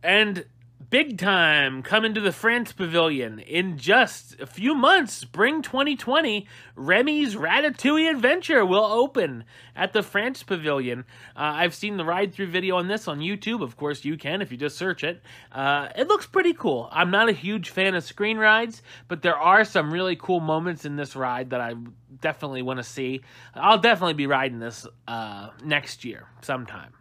And 0.00 0.46
big 0.94 1.18
time 1.18 1.82
coming 1.82 2.14
to 2.14 2.20
the 2.20 2.30
France 2.30 2.72
Pavilion 2.72 3.40
in 3.40 3.76
just 3.76 4.40
a 4.40 4.46
few 4.46 4.76
months, 4.76 5.12
spring 5.12 5.60
2020. 5.60 6.46
Remy's 6.76 7.34
Ratatouille 7.34 8.08
Adventure 8.08 8.64
will 8.64 8.84
open 8.84 9.42
at 9.74 9.92
the 9.92 10.04
France 10.04 10.44
Pavilion. 10.44 11.00
Uh, 11.34 11.50
I've 11.56 11.74
seen 11.74 11.96
the 11.96 12.04
ride 12.04 12.32
through 12.32 12.46
video 12.46 12.76
on 12.76 12.86
this 12.86 13.08
on 13.08 13.18
YouTube. 13.18 13.60
Of 13.60 13.76
course, 13.76 14.04
you 14.04 14.16
can 14.16 14.40
if 14.40 14.52
you 14.52 14.56
just 14.56 14.78
search 14.78 15.02
it. 15.02 15.20
Uh, 15.50 15.88
it 15.96 16.06
looks 16.06 16.28
pretty 16.28 16.54
cool. 16.54 16.88
I'm 16.92 17.10
not 17.10 17.28
a 17.28 17.32
huge 17.32 17.70
fan 17.70 17.96
of 17.96 18.04
screen 18.04 18.38
rides, 18.38 18.80
but 19.08 19.20
there 19.20 19.36
are 19.36 19.64
some 19.64 19.92
really 19.92 20.14
cool 20.14 20.38
moments 20.38 20.84
in 20.84 20.94
this 20.94 21.16
ride 21.16 21.50
that 21.50 21.60
I 21.60 21.74
definitely 22.20 22.62
want 22.62 22.78
to 22.78 22.84
see. 22.84 23.22
I'll 23.56 23.78
definitely 23.78 24.14
be 24.14 24.28
riding 24.28 24.60
this 24.60 24.86
uh, 25.08 25.48
next 25.64 26.04
year 26.04 26.28
sometime. 26.40 26.92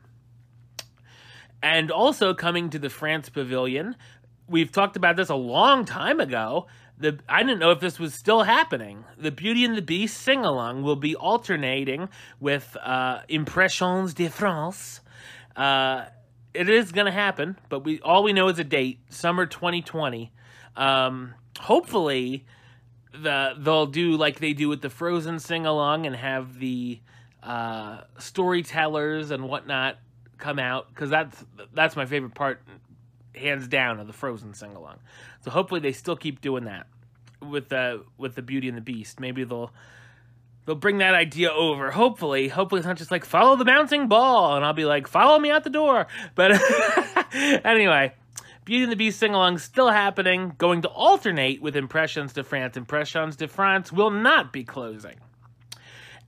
And 1.63 1.91
also 1.91 2.33
coming 2.33 2.69
to 2.71 2.77
the 2.77 2.89
France 2.89 3.29
Pavilion, 3.29 3.95
we've 4.49 4.69
talked 4.69 4.97
about 4.97 5.15
this 5.15 5.29
a 5.29 5.35
long 5.35 5.85
time 5.85 6.19
ago. 6.19 6.67
The 6.97 7.19
I 7.29 7.41
didn't 7.41 7.59
know 7.59 7.71
if 7.71 7.79
this 7.79 7.97
was 7.97 8.13
still 8.13 8.43
happening. 8.43 9.05
The 9.17 9.31
Beauty 9.31 9.63
and 9.63 9.75
the 9.75 9.81
Beast 9.81 10.17
sing 10.17 10.43
along 10.43 10.83
will 10.83 10.97
be 10.97 11.15
alternating 11.15 12.09
with 12.41 12.75
uh, 12.83 13.21
Impressions 13.29 14.13
de 14.13 14.27
France. 14.27 14.99
Uh, 15.55 16.03
it 16.53 16.67
is 16.67 16.91
going 16.91 17.05
to 17.05 17.13
happen, 17.13 17.57
but 17.69 17.85
we 17.85 18.01
all 18.01 18.23
we 18.23 18.33
know 18.33 18.49
is 18.49 18.59
a 18.59 18.65
date, 18.65 18.99
summer 19.09 19.45
2020. 19.45 20.33
Um, 20.75 21.33
hopefully, 21.61 22.45
the 23.13 23.53
they'll 23.57 23.85
do 23.85 24.17
like 24.17 24.39
they 24.39 24.51
do 24.51 24.67
with 24.67 24.81
the 24.81 24.89
Frozen 24.89 25.39
sing 25.39 25.65
along 25.65 26.05
and 26.07 26.15
have 26.17 26.59
the 26.59 26.99
uh, 27.41 28.01
storytellers 28.19 29.31
and 29.31 29.47
whatnot 29.47 29.97
come 30.37 30.59
out 30.59 30.87
because 30.89 31.09
that's 31.09 31.45
that's 31.73 31.95
my 31.95 32.05
favorite 32.05 32.33
part, 32.33 32.61
hands 33.35 33.67
down, 33.67 33.99
of 33.99 34.07
the 34.07 34.13
Frozen 34.13 34.53
sing 34.53 34.75
along. 34.75 34.99
So 35.41 35.51
hopefully 35.51 35.79
they 35.79 35.91
still 35.91 36.15
keep 36.15 36.41
doing 36.41 36.65
that 36.65 36.87
with 37.41 37.69
the 37.69 38.03
with 38.17 38.35
the 38.35 38.41
Beauty 38.41 38.67
and 38.67 38.77
the 38.77 38.81
Beast. 38.81 39.19
Maybe 39.19 39.43
they'll 39.43 39.71
they'll 40.65 40.75
bring 40.75 40.99
that 40.99 41.13
idea 41.13 41.51
over. 41.51 41.91
Hopefully, 41.91 42.47
hopefully 42.47 42.79
it's 42.79 42.87
not 42.87 42.97
just 42.97 43.11
like 43.11 43.25
follow 43.25 43.55
the 43.55 43.65
bouncing 43.65 44.07
ball, 44.07 44.55
and 44.55 44.65
I'll 44.65 44.73
be 44.73 44.85
like 44.85 45.07
follow 45.07 45.39
me 45.39 45.51
out 45.51 45.63
the 45.63 45.69
door. 45.69 46.07
But 46.35 46.61
anyway. 47.33 48.13
Beauty 48.65 48.83
and 48.83 48.91
the 48.93 48.95
Beast 48.95 49.19
sing 49.19 49.33
along 49.33 49.57
still 49.57 49.89
happening, 49.89 50.53
going 50.57 50.83
to 50.83 50.87
alternate 50.87 51.61
with 51.61 51.75
Impressions 51.75 52.31
de 52.31 52.45
France. 52.45 52.77
Impressions 52.77 53.35
de 53.35 53.49
France 53.49 53.91
will 53.91 54.09
not 54.09 54.53
be 54.53 54.63
closing. 54.63 55.15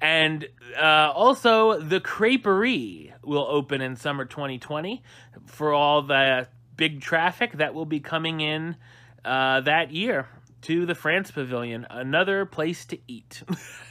And 0.02 0.48
uh, 0.78 1.12
also, 1.14 1.80
the 1.80 2.00
Creperie 2.00 3.14
will 3.24 3.48
open 3.50 3.82
in 3.82 3.96
summer 3.96 4.26
2020 4.26 5.02
for 5.46 5.74
all 5.74 6.02
the 6.02 6.48
big 6.76 7.02
traffic 7.02 7.54
that 7.54 7.74
will 7.74 7.86
be 7.86 8.00
coming 8.00 8.42
in 8.42 8.76
uh, 9.24 9.62
that 9.62 9.92
year 9.92 10.28
to 10.64 10.86
the 10.86 10.96
France 10.96 11.32
Pavilion. 11.32 11.88
Another 11.90 12.46
place 12.46 12.86
to 12.86 13.00
eat. 13.08 13.44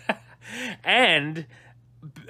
and 0.85 1.47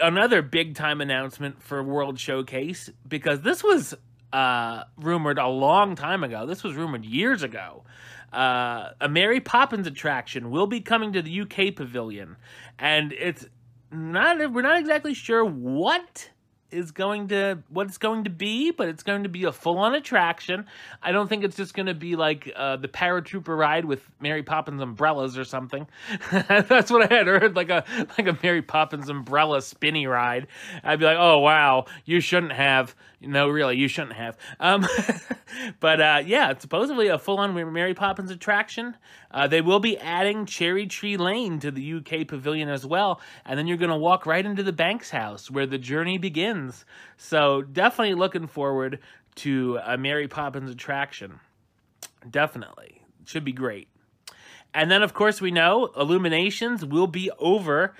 another 0.01 0.43
big 0.43 0.75
time 0.75 1.01
announcement 1.01 1.63
for 1.63 1.83
World 1.83 2.19
Showcase 2.19 2.91
because 3.07 3.41
this 3.41 3.65
was 3.65 3.95
uh, 4.33 4.85
rumored 4.97 5.39
a 5.39 5.49
long 5.49 5.97
time 5.97 6.25
ago. 6.25 6.47
This 6.47 6.63
was 6.63 6.75
rumored 6.75 7.05
years 7.05 7.43
ago. 7.43 7.85
Uh, 8.33 8.91
a 9.01 9.09
Mary 9.09 9.41
Poppins 9.41 9.87
attraction 9.87 10.51
will 10.51 10.67
be 10.67 10.81
coming 10.81 11.13
to 11.13 11.23
the 11.23 11.43
UK 11.43 11.75
pavilion, 11.75 12.37
and 12.81 13.13
it's 13.13 13.47
not 13.95 14.53
we're 14.53 14.63
not 14.63 14.79
exactly 14.79 15.15
sure 15.15 15.45
what 15.45 16.31
is 16.75 16.91
going 16.91 17.29
to 17.29 17.59
what 17.69 17.87
it's 17.87 17.99
going 17.99 18.25
to 18.25 18.31
be, 18.31 18.71
but 18.71 18.89
it's 18.89 19.03
going 19.03 19.23
to 19.23 19.29
be 19.29 19.45
a 19.45 19.53
full 19.53 19.79
on 19.79 19.95
attraction. 19.95 20.67
I 21.03 21.13
don't 21.13 21.29
think 21.29 21.45
it's 21.45 21.57
just 21.57 21.75
going 21.75 21.87
to 21.87 21.95
be 21.95 22.17
like 22.17 22.53
uh, 22.55 22.77
the 22.77 22.89
paratrooper 22.89 23.57
ride 23.57 23.85
with 23.85 24.09
Mary 24.21 24.43
Poppins 24.43 24.83
umbrellas 24.83 25.39
or 25.39 25.45
something. 25.45 25.87
That's 26.33 26.91
what 26.91 27.11
I 27.11 27.15
had 27.15 27.27
heard, 27.27 27.57
like 27.57 27.71
a 27.71 27.85
like 28.19 28.27
a 28.27 28.37
Mary 28.43 28.63
Poppins 28.63 29.09
umbrella 29.09 29.63
spinny 29.63 30.07
ride. 30.07 30.49
I'd 30.83 30.99
be 30.99 31.05
like, 31.07 31.19
oh 31.19 31.39
wow, 31.39 31.87
you 32.05 32.21
shouldn't 32.21 32.53
have. 32.53 32.95
No, 33.27 33.49
really, 33.49 33.77
you 33.77 33.89
shouldn't 33.89 34.15
have. 34.15 34.37
Um, 34.61 34.87
but 35.81 36.01
uh, 36.01 36.23
yeah, 36.25 36.51
it's 36.51 36.63
supposedly 36.63 37.09
a 37.09 37.19
full 37.19 37.39
on 37.39 37.55
Mary 37.73 37.95
Poppins 37.95 38.31
attraction. 38.31 38.97
Uh, 39.31 39.47
they 39.47 39.61
will 39.61 39.81
be 39.81 39.99
adding 39.99 40.47
Cherry 40.47 40.87
Tree 40.87 41.17
Lane 41.17 41.59
to 41.61 41.71
the 41.71 41.95
UK 41.95 42.27
pavilion 42.27 42.69
as 42.69 42.85
well, 42.85 43.21
and 43.45 43.59
then 43.59 43.67
you're 43.67 43.77
going 43.77 43.91
to 43.91 43.97
walk 43.97 44.27
right 44.27 44.45
into 44.45 44.63
the 44.63 44.73
Banks 44.73 45.11
house 45.11 45.51
where 45.51 45.67
the 45.67 45.79
journey 45.79 46.19
begins. 46.19 46.85
So 47.17 47.63
definitely 47.63 48.15
looking 48.15 48.47
forward 48.47 49.01
to 49.37 49.79
a 49.85 49.97
Mary 49.97 50.29
Poppins 50.29 50.71
attraction. 50.71 51.41
Definitely. 52.29 53.03
Should 53.25 53.45
be 53.45 53.53
great. 53.53 53.89
And 54.73 54.91
then, 54.91 55.03
of 55.03 55.15
course, 55.15 55.41
we 55.41 55.51
know 55.51 55.87
Illuminations 55.97 56.85
will 56.85 57.07
be 57.07 57.31
over 57.39 57.95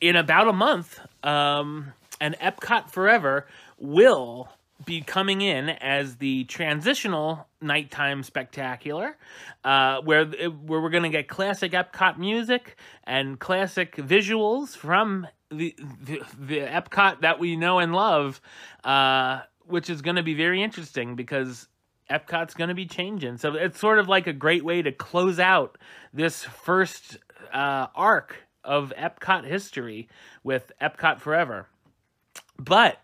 in 0.00 0.16
about 0.16 0.48
a 0.48 0.52
month. 0.52 0.98
Um, 1.22 1.92
and 2.22 2.38
Epcot 2.38 2.90
Forever 2.90 3.46
will 3.82 4.48
be 4.84 5.00
coming 5.00 5.40
in 5.40 5.68
as 5.68 6.16
the 6.16 6.44
transitional 6.44 7.46
nighttime 7.60 8.22
spectacular, 8.22 9.16
uh, 9.64 10.00
where 10.00 10.24
where 10.24 10.80
we're 10.80 10.90
going 10.90 11.02
to 11.02 11.08
get 11.08 11.28
classic 11.28 11.72
Epcot 11.72 12.18
music 12.18 12.76
and 13.04 13.38
classic 13.38 13.96
visuals 13.96 14.76
from 14.76 15.26
the 15.50 15.74
the, 16.02 16.22
the 16.38 16.58
Epcot 16.60 17.20
that 17.20 17.38
we 17.38 17.56
know 17.56 17.78
and 17.78 17.94
love, 17.94 18.40
uh, 18.84 19.40
which 19.66 19.90
is 19.90 20.00
going 20.00 20.16
to 20.16 20.22
be 20.22 20.34
very 20.34 20.62
interesting 20.62 21.14
because 21.14 21.68
Epcot's 22.10 22.54
going 22.54 22.68
to 22.68 22.74
be 22.74 22.86
changing. 22.86 23.36
So 23.38 23.54
it's 23.54 23.78
sort 23.78 23.98
of 23.98 24.08
like 24.08 24.26
a 24.26 24.32
great 24.32 24.64
way 24.64 24.82
to 24.82 24.92
close 24.92 25.38
out 25.38 25.78
this 26.12 26.44
first 26.44 27.18
uh, 27.52 27.86
arc 27.94 28.36
of 28.64 28.92
Epcot 28.96 29.44
history 29.44 30.08
with 30.44 30.72
Epcot 30.80 31.20
Forever. 31.20 31.66
But 32.58 32.98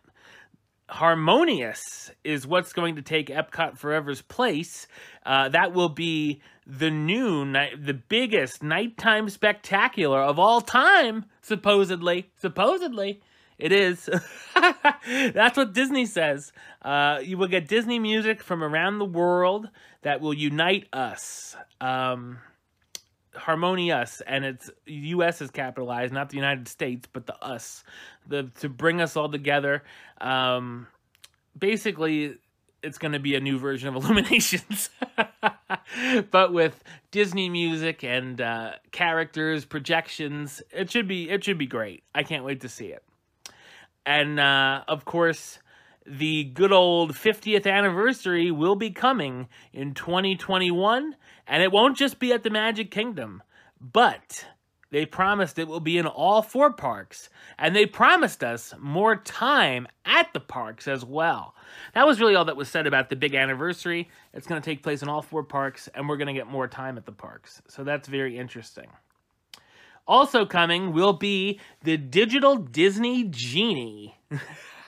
Harmonious 0.88 2.10
is 2.24 2.46
what's 2.46 2.72
going 2.72 2.96
to 2.96 3.02
take 3.02 3.28
Epcot 3.28 3.76
Forever's 3.76 4.22
place. 4.22 4.86
Uh, 5.24 5.48
that 5.50 5.72
will 5.72 5.90
be 5.90 6.40
the 6.66 6.90
new, 6.90 7.44
night, 7.44 7.84
the 7.84 7.94
biggest 7.94 8.62
nighttime 8.62 9.28
spectacular 9.28 10.20
of 10.20 10.38
all 10.38 10.60
time, 10.60 11.26
supposedly. 11.42 12.30
Supposedly. 12.40 13.20
It 13.58 13.72
is. 13.72 14.08
That's 15.34 15.56
what 15.56 15.72
Disney 15.72 16.06
says. 16.06 16.52
Uh, 16.80 17.20
you 17.22 17.36
will 17.36 17.48
get 17.48 17.68
Disney 17.68 17.98
music 17.98 18.42
from 18.42 18.62
around 18.62 18.98
the 18.98 19.04
world 19.04 19.68
that 20.02 20.20
will 20.20 20.34
unite 20.34 20.86
us. 20.92 21.56
Um, 21.80 22.38
harmonious 23.38 24.20
and 24.26 24.44
it's 24.44 24.70
us 24.86 25.40
is 25.40 25.50
capitalized 25.50 26.12
not 26.12 26.30
the 26.30 26.36
united 26.36 26.68
states 26.68 27.08
but 27.12 27.26
the 27.26 27.44
us 27.44 27.84
the 28.26 28.44
to 28.58 28.68
bring 28.68 29.00
us 29.00 29.16
all 29.16 29.28
together 29.28 29.82
um 30.20 30.86
basically 31.58 32.36
it's 32.82 32.98
going 32.98 33.12
to 33.12 33.18
be 33.18 33.34
a 33.34 33.40
new 33.40 33.58
version 33.58 33.88
of 33.88 33.96
illuminations. 34.02 34.90
But 36.30 36.52
with 36.52 36.84
disney 37.10 37.48
music 37.48 38.04
and 38.04 38.40
uh 38.40 38.72
characters 38.92 39.64
projections 39.64 40.62
it 40.70 40.90
should 40.90 41.08
be 41.08 41.28
it 41.30 41.44
should 41.44 41.58
be 41.58 41.66
great. 41.66 42.04
I 42.14 42.22
can't 42.22 42.44
wait 42.44 42.60
to 42.60 42.68
see 42.68 42.86
it. 42.86 43.02
And 44.06 44.38
uh 44.38 44.84
of 44.86 45.04
course 45.04 45.58
the 46.06 46.44
good 46.44 46.72
old 46.72 47.14
50th 47.14 47.66
anniversary 47.66 48.50
will 48.50 48.76
be 48.76 48.90
coming 48.90 49.48
in 49.72 49.94
2021 49.94 51.16
and 51.48 51.62
it 51.62 51.72
won't 51.72 51.96
just 51.96 52.18
be 52.18 52.32
at 52.32 52.42
the 52.42 52.50
Magic 52.50 52.90
Kingdom, 52.90 53.42
but 53.80 54.44
they 54.90 55.04
promised 55.04 55.58
it 55.58 55.68
will 55.68 55.80
be 55.80 55.98
in 55.98 56.06
all 56.06 56.42
four 56.42 56.72
parks, 56.72 57.28
and 57.58 57.74
they 57.74 57.86
promised 57.86 58.44
us 58.44 58.74
more 58.78 59.16
time 59.16 59.86
at 60.04 60.32
the 60.32 60.40
parks 60.40 60.88
as 60.88 61.04
well. 61.04 61.54
That 61.94 62.06
was 62.06 62.20
really 62.20 62.34
all 62.34 62.46
that 62.46 62.56
was 62.56 62.68
said 62.68 62.86
about 62.86 63.10
the 63.10 63.16
big 63.16 63.34
anniversary. 63.34 64.08
It's 64.32 64.46
going 64.46 64.60
to 64.60 64.64
take 64.64 64.82
place 64.82 65.02
in 65.02 65.08
all 65.08 65.22
four 65.22 65.42
parks, 65.42 65.88
and 65.94 66.08
we're 66.08 66.16
going 66.16 66.28
to 66.28 66.38
get 66.38 66.46
more 66.46 66.68
time 66.68 66.96
at 66.96 67.06
the 67.06 67.12
parks. 67.12 67.60
So 67.68 67.84
that's 67.84 68.08
very 68.08 68.38
interesting. 68.38 68.88
Also 70.06 70.46
coming 70.46 70.92
will 70.92 71.12
be 71.12 71.60
the 71.82 71.98
digital 71.98 72.56
Disney 72.56 73.24
Genie. 73.24 74.16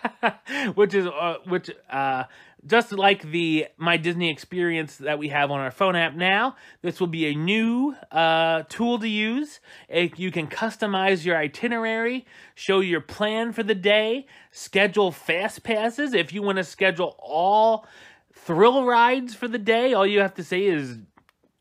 which 0.75 0.95
is 0.95 1.07
uh, 1.07 1.37
which 1.47 1.71
uh, 1.91 2.25
just 2.67 2.93
like 2.93 3.31
the 3.31 3.67
My 3.77 3.97
Disney 3.97 4.31
experience 4.31 4.97
that 4.99 5.19
we 5.19 5.29
have 5.29 5.51
on 5.51 5.61
our 5.61 5.71
phone 5.71 5.97
app 5.97 6.15
now, 6.15 6.57
this 6.83 7.01
will 7.01 7.07
be 7.07 7.27
a 7.27 7.35
new 7.35 7.95
uh, 8.11 8.65
tool 8.69 8.99
to 8.99 9.09
use. 9.09 9.61
If 9.89 10.19
you 10.19 10.31
can 10.31 10.47
customize 10.47 11.25
your 11.25 11.37
itinerary, 11.37 12.27
show 12.55 12.81
your 12.81 13.01
plan 13.01 13.53
for 13.53 13.63
the 13.63 13.75
day, 13.75 14.27
schedule 14.51 15.11
fast 15.11 15.63
passes 15.63 16.13
if 16.13 16.33
you 16.33 16.43
want 16.43 16.59
to 16.59 16.65
schedule 16.65 17.17
all 17.19 17.87
thrill 18.33 18.85
rides 18.85 19.35
for 19.35 19.49
the 19.49 19.59
day. 19.59 19.95
All 19.95 20.07
you 20.07 20.21
have 20.21 20.35
to 20.35 20.45
say 20.45 20.65
is, 20.65 20.99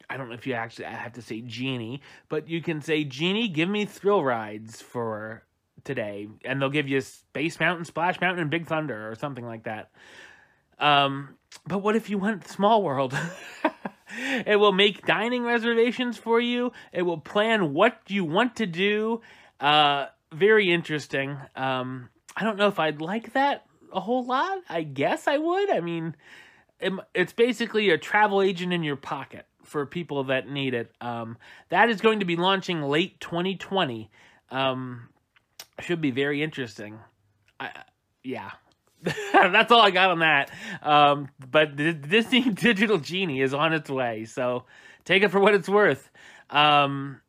I 0.09 0.17
don't 0.17 0.27
know 0.27 0.35
if 0.35 0.47
you 0.47 0.53
actually 0.53 0.85
have 0.85 1.13
to 1.13 1.21
say 1.21 1.41
genie, 1.41 2.01
but 2.27 2.49
you 2.49 2.61
can 2.61 2.81
say 2.81 3.03
genie, 3.03 3.47
give 3.47 3.69
me 3.69 3.85
thrill 3.85 4.23
rides 4.23 4.81
for 4.81 5.43
today, 5.83 6.27
and 6.45 6.61
they'll 6.61 6.69
give 6.69 6.87
you 6.87 7.01
Space 7.01 7.59
Mountain, 7.59 7.85
Splash 7.85 8.19
Mountain, 8.21 8.41
and 8.41 8.51
Big 8.51 8.67
Thunder 8.67 9.09
or 9.09 9.15
something 9.15 9.45
like 9.45 9.63
that. 9.63 9.91
Um, 10.79 11.35
but 11.67 11.79
what 11.79 11.95
if 11.95 12.09
you 12.09 12.17
want 12.17 12.47
Small 12.47 12.83
World? 12.83 13.17
it 14.45 14.59
will 14.59 14.71
make 14.71 15.05
dining 15.05 15.43
reservations 15.43 16.17
for 16.17 16.39
you. 16.39 16.71
It 16.91 17.03
will 17.03 17.17
plan 17.17 17.73
what 17.73 17.99
you 18.07 18.25
want 18.25 18.55
to 18.57 18.65
do. 18.65 19.21
Uh, 19.59 20.07
very 20.31 20.71
interesting. 20.71 21.37
Um, 21.55 22.09
I 22.35 22.43
don't 22.43 22.57
know 22.57 22.67
if 22.67 22.79
I'd 22.79 23.01
like 23.01 23.33
that 23.33 23.65
a 23.91 23.99
whole 23.99 24.25
lot. 24.25 24.59
I 24.69 24.83
guess 24.83 25.27
I 25.27 25.37
would. 25.37 25.69
I 25.69 25.79
mean, 25.79 26.15
it, 26.79 26.93
it's 27.13 27.33
basically 27.33 27.89
a 27.89 27.97
travel 27.97 28.41
agent 28.41 28.73
in 28.73 28.83
your 28.83 28.95
pocket 28.95 29.45
for 29.63 29.85
people 29.85 30.25
that 30.25 30.49
need 30.49 30.73
it. 30.73 30.91
Um, 31.01 31.37
that 31.69 31.89
is 31.89 32.01
going 32.01 32.19
to 32.19 32.25
be 32.25 32.35
launching 32.35 32.81
late 32.81 33.19
2020. 33.19 34.09
Um, 34.51 35.09
should 35.81 36.01
be 36.01 36.11
very 36.11 36.43
interesting. 36.43 36.99
I, 37.59 37.69
yeah, 38.23 38.51
that's 39.33 39.71
all 39.71 39.81
I 39.81 39.91
got 39.91 40.11
on 40.11 40.19
that. 40.19 40.51
Um, 40.81 41.29
but 41.49 41.77
the 41.77 41.93
Disney 41.93 42.41
Digital 42.49 42.97
Genie 42.97 43.41
is 43.41 43.53
on 43.53 43.73
its 43.73 43.89
way, 43.89 44.25
so 44.25 44.65
take 45.05 45.23
it 45.23 45.29
for 45.29 45.39
what 45.39 45.53
it's 45.53 45.69
worth. 45.69 46.09
Um, 46.49 47.21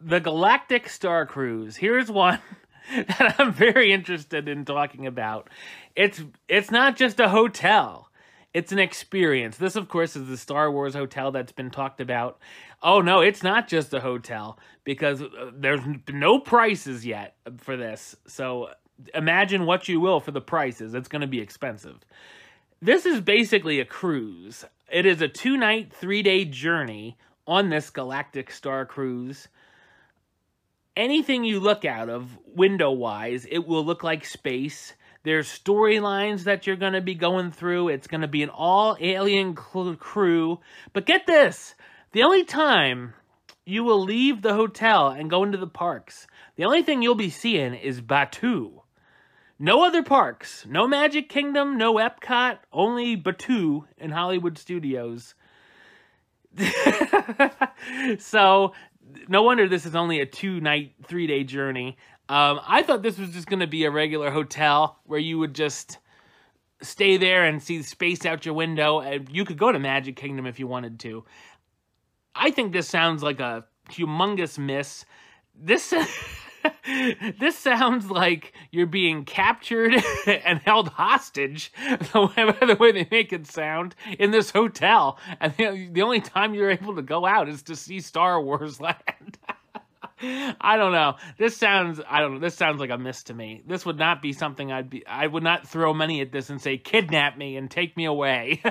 the 0.00 0.20
Galactic 0.20 0.88
Star 0.88 1.26
Cruise. 1.26 1.76
Here's 1.76 2.10
one 2.10 2.38
that 2.90 3.36
I'm 3.38 3.52
very 3.52 3.92
interested 3.92 4.48
in 4.48 4.64
talking 4.64 5.06
about. 5.06 5.48
It's 5.96 6.22
it's 6.48 6.70
not 6.70 6.96
just 6.96 7.20
a 7.20 7.28
hotel. 7.28 8.09
It's 8.52 8.72
an 8.72 8.80
experience. 8.80 9.56
This, 9.56 9.76
of 9.76 9.88
course, 9.88 10.16
is 10.16 10.28
the 10.28 10.36
Star 10.36 10.72
Wars 10.72 10.94
hotel 10.94 11.30
that's 11.30 11.52
been 11.52 11.70
talked 11.70 12.00
about. 12.00 12.38
Oh 12.82 13.00
no, 13.00 13.20
it's 13.20 13.42
not 13.42 13.68
just 13.68 13.94
a 13.94 14.00
hotel 14.00 14.58
because 14.82 15.22
uh, 15.22 15.50
there's 15.54 15.82
no 16.08 16.40
prices 16.40 17.06
yet 17.06 17.36
for 17.58 17.76
this. 17.76 18.16
So 18.26 18.70
imagine 19.14 19.66
what 19.66 19.88
you 19.88 20.00
will 20.00 20.18
for 20.18 20.32
the 20.32 20.40
prices. 20.40 20.94
It's 20.94 21.08
going 21.08 21.20
to 21.20 21.28
be 21.28 21.40
expensive. 21.40 21.98
This 22.82 23.06
is 23.06 23.20
basically 23.20 23.78
a 23.78 23.84
cruise. 23.84 24.64
It 24.90 25.06
is 25.06 25.20
a 25.20 25.28
two 25.28 25.56
night, 25.56 25.92
three 25.92 26.22
day 26.22 26.44
journey 26.44 27.16
on 27.46 27.68
this 27.68 27.90
Galactic 27.90 28.50
Star 28.50 28.84
Cruise. 28.84 29.48
Anything 30.96 31.44
you 31.44 31.60
look 31.60 31.84
out 31.84 32.08
of 32.08 32.36
window 32.46 32.90
wise, 32.90 33.46
it 33.50 33.66
will 33.66 33.84
look 33.84 34.02
like 34.02 34.24
space. 34.24 34.94
There's 35.22 35.48
storylines 35.48 36.44
that 36.44 36.66
you're 36.66 36.76
going 36.76 36.94
to 36.94 37.00
be 37.00 37.14
going 37.14 37.52
through. 37.52 37.88
It's 37.88 38.06
going 38.06 38.22
to 38.22 38.28
be 38.28 38.42
an 38.42 38.48
all 38.48 38.96
alien 39.00 39.56
cl- 39.56 39.96
crew. 39.96 40.60
But 40.92 41.06
get 41.06 41.26
this 41.26 41.74
the 42.12 42.22
only 42.22 42.44
time 42.44 43.14
you 43.64 43.84
will 43.84 44.02
leave 44.02 44.42
the 44.42 44.54
hotel 44.54 45.08
and 45.08 45.30
go 45.30 45.44
into 45.44 45.58
the 45.58 45.66
parks, 45.66 46.26
the 46.56 46.64
only 46.64 46.82
thing 46.82 47.02
you'll 47.02 47.14
be 47.14 47.30
seeing 47.30 47.74
is 47.74 48.00
Batuu. 48.00 48.80
No 49.58 49.84
other 49.84 50.02
parks. 50.02 50.64
No 50.66 50.88
Magic 50.88 51.28
Kingdom, 51.28 51.76
no 51.76 51.94
Epcot, 51.94 52.58
only 52.72 53.14
Batuu 53.16 53.84
in 53.98 54.10
Hollywood 54.10 54.56
Studios. 54.56 55.34
so, 58.18 58.72
no 59.28 59.42
wonder 59.42 59.68
this 59.68 59.86
is 59.86 59.94
only 59.94 60.20
a 60.20 60.26
two 60.26 60.60
night, 60.60 60.94
three 61.06 61.26
day 61.26 61.44
journey. 61.44 61.98
Um, 62.30 62.60
I 62.64 62.84
thought 62.84 63.02
this 63.02 63.18
was 63.18 63.30
just 63.30 63.48
going 63.48 63.58
to 63.58 63.66
be 63.66 63.84
a 63.86 63.90
regular 63.90 64.30
hotel 64.30 65.00
where 65.04 65.18
you 65.18 65.40
would 65.40 65.52
just 65.52 65.98
stay 66.80 67.16
there 67.16 67.44
and 67.44 67.60
see 67.60 67.82
space 67.82 68.24
out 68.24 68.46
your 68.46 68.54
window. 68.54 69.00
And 69.00 69.28
you 69.28 69.44
could 69.44 69.58
go 69.58 69.72
to 69.72 69.80
Magic 69.80 70.14
Kingdom 70.14 70.46
if 70.46 70.60
you 70.60 70.68
wanted 70.68 71.00
to. 71.00 71.24
I 72.32 72.52
think 72.52 72.72
this 72.72 72.88
sounds 72.88 73.24
like 73.24 73.40
a 73.40 73.64
humongous 73.90 74.58
miss. 74.58 75.04
This. 75.56 75.92
this 77.40 77.58
sounds 77.58 78.10
like 78.12 78.52
you're 78.70 78.86
being 78.86 79.24
captured 79.24 79.94
and 80.26 80.60
held 80.60 80.88
hostage 80.90 81.72
the 82.12 82.30
way, 82.36 82.66
the 82.66 82.76
way 82.78 82.92
they 82.92 83.08
make 83.10 83.32
it 83.32 83.48
sound 83.48 83.96
in 84.20 84.30
this 84.30 84.50
hotel. 84.50 85.18
And 85.40 85.52
the 85.56 86.02
only 86.02 86.20
time 86.20 86.54
you're 86.54 86.70
able 86.70 86.94
to 86.94 87.02
go 87.02 87.26
out 87.26 87.48
is 87.48 87.62
to 87.64 87.74
see 87.74 87.98
Star 87.98 88.40
Wars 88.40 88.80
Land. 88.80 89.38
I 90.22 90.76
don't 90.76 90.92
know. 90.92 91.16
This 91.38 91.56
sounds 91.56 92.00
I 92.08 92.20
don't 92.20 92.34
know. 92.34 92.40
This 92.40 92.54
sounds 92.54 92.80
like 92.80 92.90
a 92.90 92.98
miss 92.98 93.22
to 93.24 93.34
me. 93.34 93.62
This 93.66 93.86
would 93.86 93.98
not 93.98 94.20
be 94.20 94.32
something 94.32 94.70
I'd 94.70 94.90
be 94.90 95.06
I 95.06 95.26
would 95.26 95.42
not 95.42 95.66
throw 95.66 95.94
money 95.94 96.20
at 96.20 96.32
this 96.32 96.50
and 96.50 96.60
say 96.60 96.76
kidnap 96.78 97.38
me 97.38 97.56
and 97.56 97.70
take 97.70 97.96
me 97.96 98.04
away. 98.04 98.60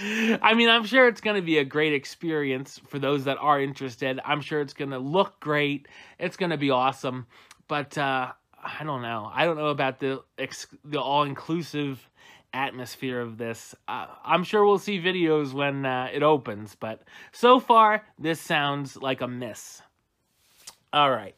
I 0.00 0.54
mean, 0.54 0.68
I'm 0.68 0.84
sure 0.84 1.08
it's 1.08 1.20
going 1.20 1.36
to 1.36 1.42
be 1.42 1.58
a 1.58 1.64
great 1.64 1.92
experience 1.92 2.80
for 2.86 2.98
those 2.98 3.24
that 3.24 3.36
are 3.38 3.60
interested. 3.60 4.20
I'm 4.24 4.40
sure 4.40 4.60
it's 4.60 4.74
going 4.74 4.92
to 4.92 4.98
look 4.98 5.40
great. 5.40 5.88
It's 6.20 6.36
going 6.36 6.50
to 6.50 6.56
be 6.56 6.70
awesome. 6.70 7.26
But 7.66 7.98
uh, 7.98 8.32
I 8.62 8.84
don't 8.84 9.02
know. 9.02 9.30
I 9.32 9.44
don't 9.44 9.56
know 9.56 9.68
about 9.68 9.98
the 9.98 10.22
ex- 10.38 10.68
the 10.84 11.00
all 11.00 11.24
inclusive 11.24 12.08
atmosphere 12.52 13.20
of 13.20 13.38
this. 13.38 13.74
Uh, 13.86 14.06
I'm 14.24 14.44
sure 14.44 14.64
we'll 14.64 14.78
see 14.78 15.00
videos 15.00 15.52
when 15.52 15.84
uh, 15.84 16.08
it 16.12 16.22
opens, 16.22 16.76
but 16.78 17.02
so 17.32 17.60
far 17.60 18.04
this 18.18 18.40
sounds 18.40 18.96
like 18.96 19.20
a 19.20 19.28
miss. 19.28 19.82
All 20.92 21.10
right. 21.10 21.34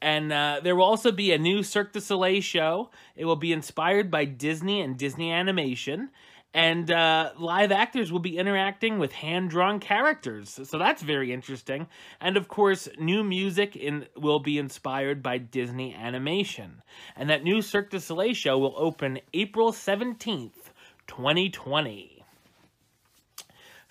And 0.00 0.32
uh, 0.32 0.60
there 0.62 0.76
will 0.76 0.84
also 0.84 1.12
be 1.12 1.32
a 1.32 1.38
new 1.38 1.62
Cirque 1.62 1.92
du 1.92 2.00
Soleil 2.00 2.42
show. 2.42 2.90
It 3.16 3.24
will 3.24 3.36
be 3.36 3.52
inspired 3.52 4.10
by 4.10 4.26
Disney 4.26 4.82
and 4.82 4.98
Disney 4.98 5.32
Animation. 5.32 6.10
And 6.52 6.88
uh, 6.88 7.32
live 7.36 7.72
actors 7.72 8.12
will 8.12 8.20
be 8.20 8.38
interacting 8.38 9.00
with 9.00 9.10
hand-drawn 9.10 9.80
characters. 9.80 10.60
So 10.62 10.78
that's 10.78 11.02
very 11.02 11.32
interesting. 11.32 11.88
And 12.20 12.36
of 12.36 12.46
course 12.46 12.88
new 12.96 13.24
music 13.24 13.74
in 13.74 14.06
will 14.16 14.38
be 14.38 14.58
inspired 14.58 15.20
by 15.20 15.38
disney 15.38 15.92
animation. 15.94 16.82
And 17.16 17.28
that 17.28 17.42
new 17.42 17.60
cirque 17.60 17.90
du 17.90 17.98
soleil 17.98 18.34
show 18.34 18.56
will 18.56 18.74
open 18.76 19.18
april 19.32 19.72
17th 19.72 20.70
2020 21.08 22.13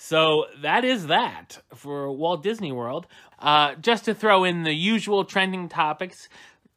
so 0.05 0.47
that 0.61 0.83
is 0.83 1.07
that 1.07 1.59
for 1.73 2.11
Walt 2.11 2.43
Disney 2.43 2.73
World. 2.73 3.07
Uh, 3.39 3.75
just 3.75 4.03
to 4.03 4.13
throw 4.13 4.43
in 4.43 4.63
the 4.63 4.73
usual 4.73 5.23
trending 5.23 5.69
topics, 5.69 6.27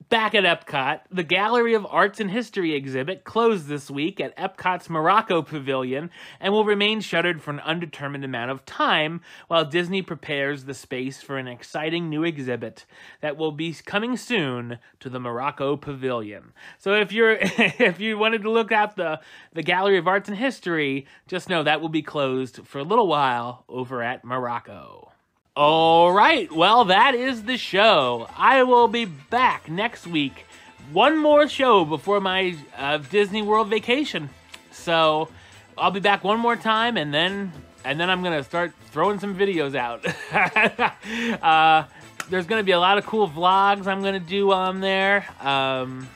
Back 0.08 0.36
at 0.36 0.44
Epcot, 0.44 1.00
the 1.10 1.24
Gallery 1.24 1.74
of 1.74 1.84
Arts 1.90 2.20
and 2.20 2.30
History 2.30 2.76
exhibit 2.76 3.24
closed 3.24 3.66
this 3.66 3.90
week 3.90 4.20
at 4.20 4.36
Epcot's 4.36 4.88
Morocco 4.88 5.42
Pavilion 5.42 6.10
and 6.38 6.52
will 6.52 6.64
remain 6.64 7.00
shuttered 7.00 7.42
for 7.42 7.50
an 7.50 7.58
undetermined 7.58 8.24
amount 8.24 8.52
of 8.52 8.64
time 8.64 9.20
while 9.48 9.64
Disney 9.64 10.02
prepares 10.02 10.64
the 10.64 10.74
space 10.74 11.20
for 11.20 11.38
an 11.38 11.48
exciting 11.48 12.08
new 12.08 12.22
exhibit 12.22 12.86
that 13.20 13.36
will 13.36 13.50
be 13.50 13.74
coming 13.84 14.16
soon 14.16 14.78
to 15.00 15.10
the 15.10 15.18
Morocco 15.18 15.76
Pavilion. 15.76 16.52
So 16.78 16.94
if 16.94 17.10
you're 17.10 17.38
if 17.40 17.98
you 17.98 18.16
wanted 18.16 18.42
to 18.42 18.50
look 18.50 18.70
at 18.70 18.94
the 18.94 19.18
the 19.54 19.62
Gallery 19.64 19.98
of 19.98 20.06
Arts 20.06 20.28
and 20.28 20.38
History, 20.38 21.04
just 21.26 21.48
know 21.48 21.64
that 21.64 21.80
will 21.80 21.88
be 21.88 22.02
closed 22.02 22.64
for 22.64 22.78
a 22.78 22.84
little 22.84 23.08
while 23.08 23.64
over 23.68 24.04
at 24.04 24.24
Morocco. 24.24 25.10
All 25.56 26.12
right, 26.12 26.52
well, 26.52 26.84
that 26.84 27.14
is 27.14 27.44
the 27.44 27.56
show. 27.56 28.28
I 28.36 28.62
will 28.64 28.88
be 28.88 29.06
back 29.06 29.70
next 29.70 30.06
week. 30.06 30.44
One 30.92 31.16
more 31.16 31.48
show 31.48 31.86
before 31.86 32.20
my 32.20 32.56
uh, 32.76 32.98
Disney 32.98 33.40
World 33.40 33.70
vacation. 33.70 34.28
So 34.70 35.30
I'll 35.78 35.90
be 35.90 36.00
back 36.00 36.22
one 36.22 36.38
more 36.40 36.56
time, 36.56 36.98
and 36.98 37.12
then 37.12 37.52
and 37.86 37.98
then 37.98 38.10
I'm 38.10 38.22
gonna 38.22 38.44
start 38.44 38.74
throwing 38.90 39.18
some 39.18 39.34
videos 39.34 39.74
out. 39.74 40.04
uh, 41.42 41.88
there's 42.28 42.44
gonna 42.44 42.62
be 42.62 42.72
a 42.72 42.78
lot 42.78 42.98
of 42.98 43.06
cool 43.06 43.26
vlogs 43.26 43.86
I'm 43.86 44.02
gonna 44.02 44.20
do 44.20 44.48
while 44.48 44.68
I'm 44.68 44.80
there, 44.80 45.24
um, 45.40 46.06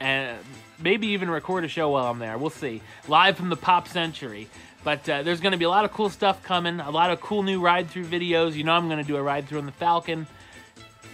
and 0.00 0.36
maybe 0.82 1.06
even 1.08 1.30
record 1.30 1.64
a 1.64 1.68
show 1.68 1.90
while 1.90 2.06
I'm 2.06 2.18
there. 2.18 2.36
We'll 2.36 2.50
see. 2.50 2.82
Live 3.06 3.36
from 3.36 3.50
the 3.50 3.56
Pop 3.56 3.86
Century. 3.86 4.48
But 4.88 5.06
uh, 5.06 5.22
there's 5.22 5.42
going 5.42 5.52
to 5.52 5.58
be 5.58 5.66
a 5.66 5.68
lot 5.68 5.84
of 5.84 5.92
cool 5.92 6.08
stuff 6.08 6.42
coming, 6.42 6.80
a 6.80 6.90
lot 6.90 7.10
of 7.10 7.20
cool 7.20 7.42
new 7.42 7.60
ride 7.60 7.90
through 7.90 8.06
videos. 8.06 8.54
You 8.54 8.64
know, 8.64 8.72
I'm 8.72 8.88
going 8.88 8.96
to 8.96 9.04
do 9.04 9.16
a 9.16 9.22
ride 9.22 9.46
through 9.46 9.58
on 9.58 9.66
the 9.66 9.72
Falcon. 9.72 10.26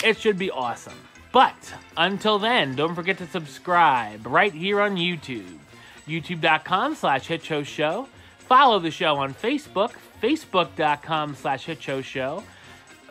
It 0.04 0.16
should 0.16 0.38
be 0.38 0.48
awesome. 0.48 0.94
But 1.32 1.74
until 1.96 2.38
then, 2.38 2.76
don't 2.76 2.94
forget 2.94 3.18
to 3.18 3.26
subscribe 3.26 4.28
right 4.28 4.52
here 4.52 4.80
on 4.80 4.94
YouTube. 4.94 5.58
YouTube.com 6.06 6.94
slash 6.94 7.26
Show. 7.66 8.06
Follow 8.38 8.78
the 8.78 8.92
show 8.92 9.16
on 9.16 9.34
Facebook, 9.34 9.94
Facebook.com 10.22 11.34
slash 11.34 11.68
Show. 12.04 12.44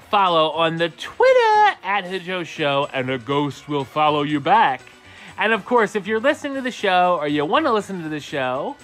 Follow 0.10 0.49
on 0.52 0.78
the 0.78 0.88
Twitter 0.88 1.76
at 1.84 2.06
HitchHostsShow, 2.06 2.89
and 2.93 3.10
a 3.10 3.17
ghost 3.17 3.67
will 3.67 3.84
follow 3.84 4.23
you 4.23 4.39
back. 4.39 4.82
And 5.38 5.52
of 5.52 5.65
course, 5.65 5.97
if 5.97 6.08
you're 6.08 6.21
listening 6.21 6.54
to 6.54 6.62
the 6.62 6.71
show 6.71 7.17
or 7.19 7.28
you 7.28 7.43
want 7.43 7.65
to 7.65 7.73
listen 7.73 8.02
to 8.02 8.08
the 8.08 8.21
show, 8.21 8.78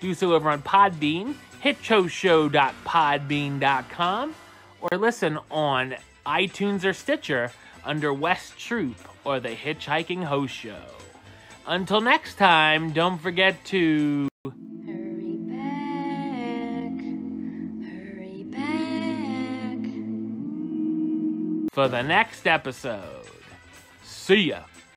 do 0.00 0.14
so 0.14 0.32
over 0.34 0.50
on 0.50 0.62
Podbean, 0.62 1.34
hitchhostsshow.podbean.com, 1.62 4.34
or 4.80 4.98
listen 4.98 5.38
on 5.50 5.94
iTunes 6.26 6.84
or 6.84 6.92
Stitcher 6.92 7.52
under 7.84 8.12
Wes 8.12 8.52
Troop 8.58 8.96
or 9.24 9.38
The 9.40 9.50
Hitchhiking 9.50 10.24
Hosts 10.24 10.56
Show. 10.56 10.82
Until 11.66 12.00
next 12.00 12.36
time, 12.36 12.92
don't 12.92 13.18
forget 13.18 13.64
to. 13.66 14.28
Hurry 14.44 15.36
back, 15.48 16.92
hurry 17.82 18.44
back. 18.44 19.82
For 21.72 21.88
the 21.88 22.02
next 22.02 22.46
episode. 22.46 23.26
See 24.04 24.50
ya. 24.50 24.60